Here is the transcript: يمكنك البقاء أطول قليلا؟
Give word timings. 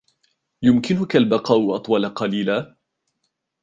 يمكنك 0.63 1.15
البقاء 1.15 1.75
أطول 1.75 2.09
قليلا؟ 2.09 2.65